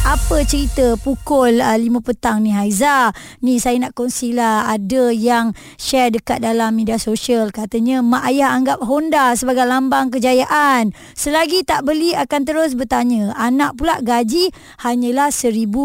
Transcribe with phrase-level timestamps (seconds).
[0.00, 3.12] apa cerita pukul uh, 5 petang ni Haiza?
[3.44, 7.52] Ni saya nak kongsilah ada yang share dekat dalam media sosial.
[7.52, 10.96] Katanya mak ayah anggap Honda sebagai lambang kejayaan.
[11.12, 13.36] Selagi tak beli akan terus bertanya.
[13.36, 14.48] Anak pula gaji
[14.80, 15.84] hanyalah 1500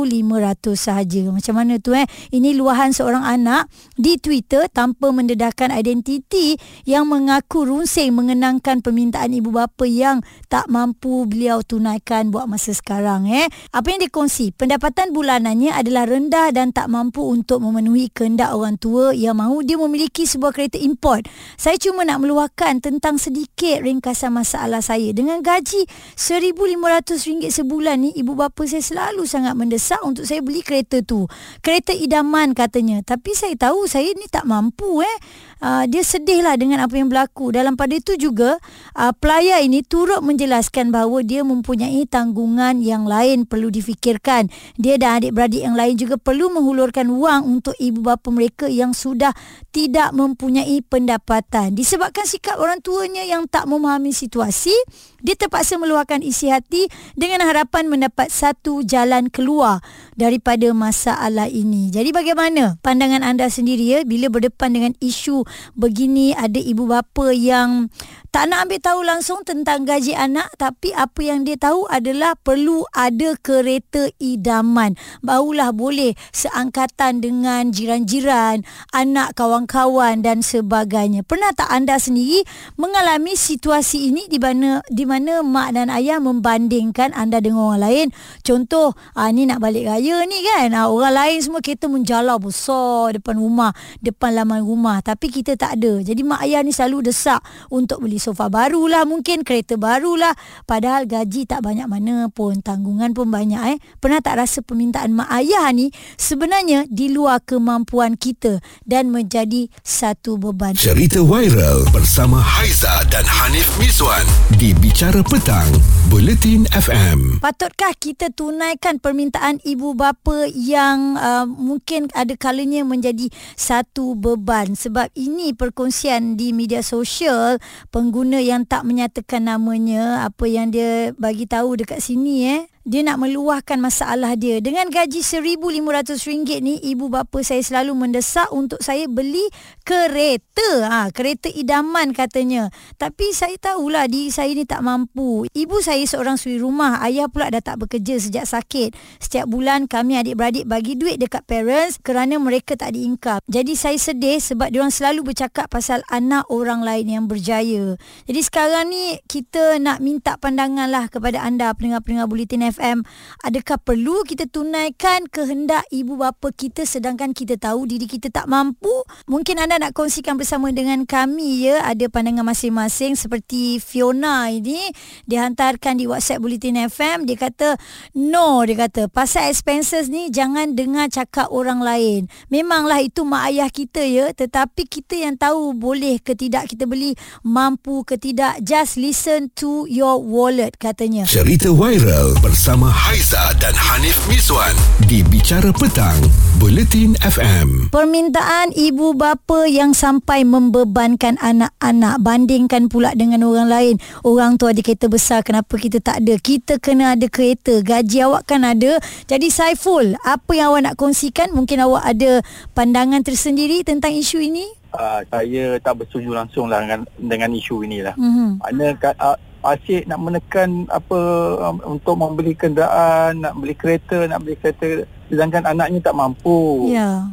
[0.80, 1.28] sahaja.
[1.28, 2.08] Macam mana tu eh?
[2.32, 3.68] Ini luahan seorang anak
[4.00, 6.56] di Twitter tanpa mendedahkan identiti
[6.88, 13.28] yang mengaku runsing mengenangkan permintaan ibu bapa yang tak mampu beliau tunaikan buat masa sekarang
[13.28, 13.52] eh?
[13.76, 19.18] Apa yang dikongsi pendapatan bulanannya adalah rendah dan tak mampu untuk memenuhi kehendak orang tua
[19.18, 21.26] yang mahu dia memiliki sebuah kereta import.
[21.58, 25.10] Saya cuma nak meluahkan tentang sedikit ringkasan masalah saya.
[25.10, 31.02] Dengan gaji RM1,500 sebulan ni, ibu bapa saya selalu sangat mendesak untuk saya beli kereta
[31.02, 31.26] tu.
[31.66, 33.02] Kereta idaman katanya.
[33.02, 35.18] Tapi saya tahu saya ni tak mampu eh.
[35.66, 37.50] Uh, dia sedihlah dengan apa yang berlaku.
[37.50, 38.60] Dalam pada itu juga,
[38.94, 44.52] uh, pelayar ini turut menjelaskan bahawa dia mempunyai tanggungan yang lain perlu difikirkan fikirkan.
[44.76, 49.32] Dia dan adik-beradik yang lain juga perlu menghulurkan wang untuk ibu bapa mereka yang sudah
[49.72, 51.74] tidak mempunyai pendapatan.
[51.74, 54.76] Disebabkan sikap orang tuanya yang tak memahami situasi,
[55.24, 59.80] dia terpaksa meluahkan isi hati dengan harapan mendapat satu jalan keluar
[60.14, 61.90] daripada masalah ini.
[61.90, 67.88] Jadi bagaimana pandangan anda sendiri ya bila berdepan dengan isu begini ada ibu bapa yang
[68.36, 72.84] tak nak ambil tahu langsung tentang gaji anak tapi apa yang dia tahu adalah perlu
[72.92, 75.00] ada kereta idaman.
[75.24, 81.24] Barulah boleh seangkatan dengan jiran-jiran anak kawan-kawan dan sebagainya.
[81.24, 82.44] Pernah tak anda sendiri
[82.76, 88.08] mengalami situasi ini di mana di mana mak dan ayah membandingkan anda dengan orang lain?
[88.44, 90.76] Contoh ah ni nak balik raya ni kan?
[90.76, 93.72] Ah, orang lain semua kereta menjalar besar depan rumah
[94.04, 96.04] depan laman rumah tapi kita tak ada.
[96.04, 97.40] Jadi mak ayah ni selalu desak
[97.72, 100.34] untuk beli sofa barulah mungkin kereta barulah.
[100.66, 103.78] Padahal gaji tak banyak mana pun tanggungan pun banyak eh.
[104.02, 110.42] Pernah tak rasa permintaan mak ayah ni sebenarnya di luar kemampuan kita dan menjadi satu
[110.42, 110.74] beban?
[110.74, 114.26] Cerita viral bersama Haiza dan Hanif Miswan
[114.58, 115.70] di Bicara Petang
[116.10, 123.28] Bulletin FM patutkah kita tunaikan permintaan ibu bapa yang uh, mungkin ada kalanya menjadi
[123.60, 124.74] satu beban?
[124.74, 127.60] Sebab ini perkongsian di media sosial
[127.92, 133.18] pengguna yang tak menyatakan namanya apa yang dia bagi tahu dekat sini eh dia nak
[133.18, 134.62] meluahkan masalah dia.
[134.62, 139.42] Dengan gaji RM1,500 ni, ibu bapa saya selalu mendesak untuk saya beli
[139.82, 140.86] kereta.
[140.86, 142.70] Ha, kereta idaman katanya.
[143.02, 145.50] Tapi saya tahulah diri saya ni tak mampu.
[145.50, 147.02] Ibu saya seorang suri rumah.
[147.02, 148.94] Ayah pula dah tak bekerja sejak sakit.
[149.18, 153.42] Setiap bulan kami adik-beradik bagi duit dekat parents kerana mereka tak ada income.
[153.50, 157.98] Jadi saya sedih sebab diorang selalu bercakap pasal anak orang lain yang berjaya.
[158.30, 163.08] Jadi sekarang ni kita nak minta pandangan lah kepada anda pendengar-pendengar Bulletin FM
[163.40, 168.92] adakah perlu kita tunaikan kehendak ibu bapa kita sedangkan kita tahu diri kita tak mampu?
[169.32, 171.88] Mungkin anda nak kongsikan bersama dengan kami ya.
[171.88, 174.92] Ada pandangan masing-masing seperti Fiona ini.
[175.24, 177.80] Dia hantarkan di WhatsApp Bulletin FM dia kata
[178.20, 182.28] no dia kata pasal expenses ni jangan dengar cakap orang lain.
[182.52, 184.36] Memanglah itu mak ayah kita ya.
[184.36, 187.16] Tetapi kita yang tahu boleh ke tidak kita beli
[187.46, 191.24] mampu ke tidak just listen to your wallet katanya.
[191.30, 194.74] Cerita viral bersama bersama Haiza dan Hanif Miswan
[195.06, 196.18] di Bicara Petang,
[196.58, 197.94] Bulletin FM.
[197.94, 203.96] Permintaan ibu bapa yang sampai membebankan anak-anak bandingkan pula dengan orang lain.
[204.26, 206.42] Orang tu ada kereta besar, kenapa kita tak ada?
[206.42, 208.98] Kita kena ada kereta, gaji awak kan ada.
[209.30, 211.54] Jadi Saiful, apa yang awak nak kongsikan?
[211.54, 212.42] Mungkin awak ada
[212.74, 214.66] pandangan tersendiri tentang isu ini?
[214.90, 218.18] Uh, saya tak bersetuju langsung lah dengan, dengan isu inilah.
[218.18, 218.50] Mm-hmm.
[218.58, 218.86] Mana,
[219.22, 221.20] uh, asyik nak menekan apa
[221.62, 226.90] um, untuk membeli kenderaan, nak beli kereta, nak beli kereta sedangkan anaknya tak mampu.
[226.92, 227.26] Ya.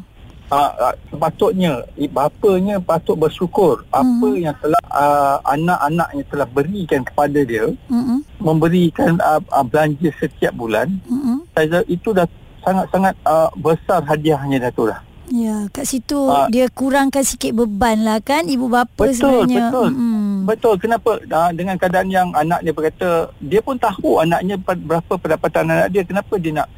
[0.53, 1.81] Uh, uh, sepatutnya
[2.13, 4.01] bapanya patut bersyukur mm-hmm.
[4.05, 8.19] apa yang telah uh, anak-anaknya telah berikan kepada dia mm-hmm.
[8.37, 11.89] memberikan uh, uh, belanja setiap bulan mm-hmm.
[11.89, 12.29] itu dah
[12.69, 15.01] sangat-sangat uh, besar hadiahnya dah tu dah
[15.33, 19.73] Ya, kat situ uh, dia kurangkan sikit beban lah kan ibu bapa betul, sebenarnya.
[19.73, 20.33] Betul, hmm.
[20.45, 20.75] betul.
[20.77, 25.89] Kenapa uh, dengan keadaan yang anak dia berkata, dia pun tahu anaknya berapa pendapatan anak
[25.89, 26.69] dia, kenapa dia nak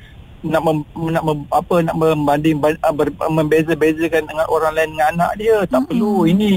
[0.45, 0.79] nak mem,
[1.09, 2.77] nak mem, apa nak membanding ber,
[3.33, 5.89] membeza-bezakan dengan orang lain dengan anak dia tak mm-hmm.
[5.89, 6.51] perlu ini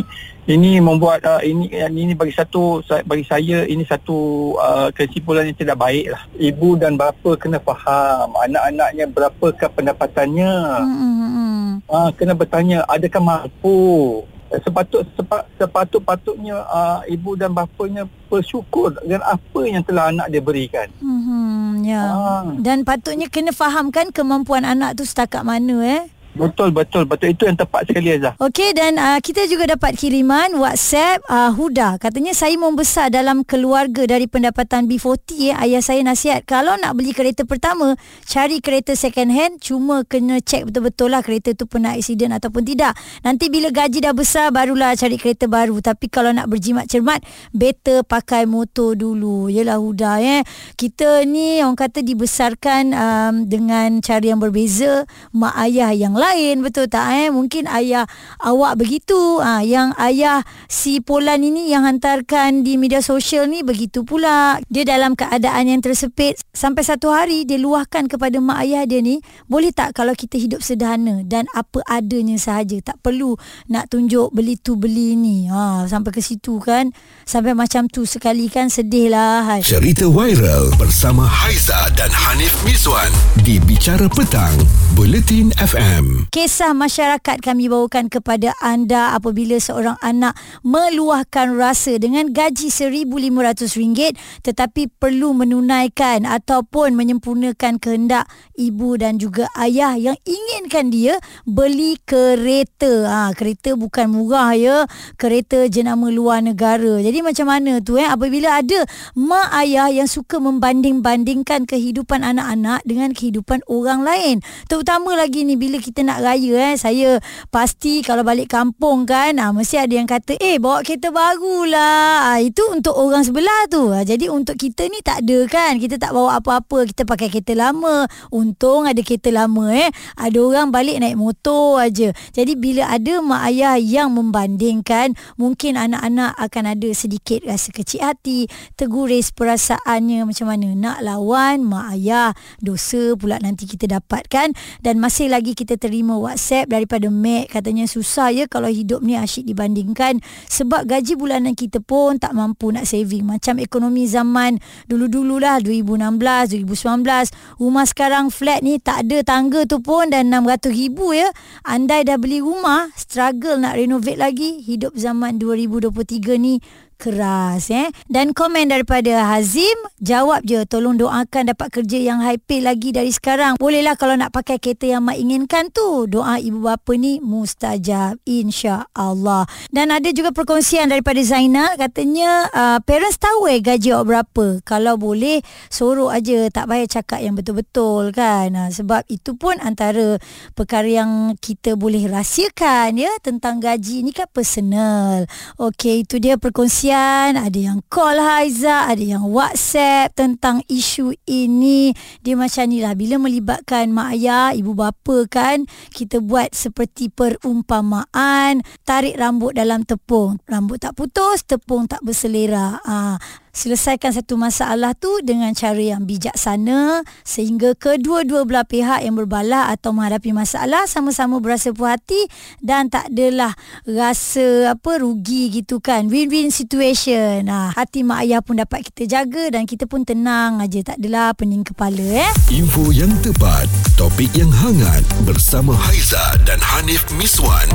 [0.47, 5.75] ini membuat uh, ini ini bagi satu bagi saya ini satu uh, kesimpulan yang tidak
[5.75, 10.53] baik lah ibu dan bapa kena faham anak-anaknya berapakah pendapatannya
[10.87, 11.63] mm-hmm.
[11.91, 14.23] uh, kena bertanya adakah mampu
[14.55, 20.43] eh, sepatut sepa, sepatut-patutnya uh, ibu dan bapanya bersyukur dengan apa yang telah anak dia
[20.43, 20.87] berikan.
[20.99, 22.03] Hmm, ya.
[22.03, 22.43] Ah.
[22.59, 26.03] Dan patutnya kena fahamkan kemampuan anak tu setakat mana eh.
[26.37, 28.37] Betul betul betul itu yang tepat sekali Azah.
[28.37, 34.05] Okey dan uh, kita juga dapat kiriman WhatsApp uh, Huda katanya saya membesar dalam keluarga
[34.05, 35.17] dari pendapatan B40
[35.49, 35.55] eh.
[35.65, 37.97] ayah saya nasihat kalau nak beli kereta pertama
[38.29, 42.93] cari kereta second hand cuma kena cek betul-betul lah kereta tu pernah accident ataupun tidak.
[43.25, 48.05] Nanti bila gaji dah besar barulah cari kereta baru tapi kalau nak berjimat cermat better
[48.05, 49.49] pakai motor dulu.
[49.49, 50.41] Yalah Huda eh.
[50.77, 56.65] Kita ni orang kata dibesarkan um, dengan cara yang berbeza mak ayah yang lain lain
[56.65, 57.27] betul tak eh?
[57.29, 58.03] Mungkin ayah
[58.41, 59.39] awak begitu.
[59.39, 64.59] Ha, yang ayah si Polan ini yang hantarkan di media sosial ni begitu pula.
[64.67, 69.21] Dia dalam keadaan yang tersepit sampai satu hari dia luahkan kepada mak ayah dia ni
[69.45, 71.23] boleh tak kalau kita hidup sederhana?
[71.23, 72.79] Dan apa adanya sahaja.
[72.83, 73.37] Tak perlu
[73.71, 75.47] nak tunjuk beli tu beli ni.
[75.47, 76.91] Ha, sampai ke situ kan?
[77.23, 78.67] Sampai macam tu sekali kan?
[78.67, 83.11] Sedih lah cerita viral bersama Haiza dan Hanif Miswan
[83.45, 84.55] di Bicara Petang
[84.97, 90.33] Buletin FM Kisah masyarakat kami bawakan kepada anda apabila seorang anak
[90.65, 98.25] meluahkan rasa dengan gaji RM1,500 tetapi perlu menunaikan ataupun menyempurnakan kehendak
[98.57, 103.05] ibu dan juga ayah yang inginkan dia beli kereta.
[103.05, 104.77] Ha, kereta bukan murah ya.
[105.21, 106.97] Kereta jenama luar negara.
[106.97, 113.13] Jadi macam mana tu eh apabila ada mak ayah yang suka membanding-bandingkan kehidupan anak-anak dengan
[113.13, 114.41] kehidupan orang lain.
[114.65, 116.75] Terutama lagi ni bila kita nak raya eh.
[116.79, 117.19] Saya
[117.51, 122.31] pasti kalau balik kampung kan ah mesti ada yang kata eh bawa kereta barulah.
[122.31, 123.91] Ah, itu untuk orang sebelah tu.
[123.91, 125.75] Ah, jadi untuk kita ni tak ada kan.
[125.81, 126.85] Kita tak bawa apa-apa.
[126.87, 128.05] Kita pakai kereta lama.
[128.29, 129.89] Untung ada kereta lama eh.
[130.15, 132.13] Ada orang balik naik motor aja.
[132.31, 138.45] Jadi bila ada mak ayah yang membandingkan mungkin anak-anak akan ada sedikit rasa kecil hati
[138.77, 142.31] terguris perasaannya macam mana nak lawan mak ayah.
[142.61, 144.53] Dosa pula nanti kita dapatkan.
[144.83, 147.47] Dan masih lagi kita terima terima WhatsApp daripada Mac.
[147.47, 150.19] Katanya susah ya kalau hidup ni asyik dibandingkan.
[150.51, 153.23] Sebab gaji bulanan kita pun tak mampu nak saving.
[153.23, 154.59] Macam ekonomi zaman
[154.91, 161.15] dulu-dululah 2016 2019 rumah sekarang flat ni tak ada tangga tu pun dan 600 ribu
[161.15, 161.31] ya.
[161.63, 164.59] Andai dah beli rumah struggle nak renovate lagi.
[164.59, 166.59] Hidup zaman 2023 ni
[166.97, 172.59] keras eh dan komen daripada Hazim jawab je tolong doakan dapat kerja yang high pay
[172.59, 173.61] lagi dari sekarang.
[173.61, 176.09] Bolehlah kalau nak pakai kereta yang mak inginkan tu.
[176.09, 179.45] Doa ibu bapa ni mustajab insya-Allah.
[179.69, 184.45] Dan ada juga perkongsian daripada Zainal katanya uh, parents tahu eh gaji awak berapa?
[184.65, 188.49] Kalau boleh suruh aja tak payah cakap yang betul-betul kan?
[188.57, 190.17] Uh, sebab itu pun antara
[190.57, 195.29] perkara yang kita boleh rahsiakan ya tentang gaji ni kan personal.
[195.61, 201.91] Okey itu dia perkongsian kesian, ada yang call Haiza, ada yang WhatsApp tentang isu ini.
[202.23, 208.63] Dia macam ni lah, bila melibatkan mak ayah, ibu bapa kan, kita buat seperti perumpamaan,
[208.87, 210.39] tarik rambut dalam tepung.
[210.47, 212.79] Rambut tak putus, tepung tak berselera.
[212.79, 213.19] Ha
[213.57, 219.97] selesaikan satu masalah tu dengan cara yang bijaksana sehingga kedua-dua belah pihak yang berbalah atau
[219.97, 222.29] menghadapi masalah sama-sama berasa puas hati
[222.61, 223.57] dan tak adalah
[223.89, 226.05] rasa apa rugi gitu kan.
[226.05, 227.49] Win-win situation.
[227.49, 230.93] Nah hati mak ayah pun dapat kita jaga dan kita pun tenang aja.
[230.93, 232.29] Tak adalah pening kepala eh.
[232.53, 233.65] Info yang tepat
[233.97, 237.65] topik yang hangat bersama Haiza dan Hanif Miswan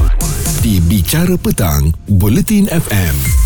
[0.62, 3.41] di Bicara Petang Bulletin FM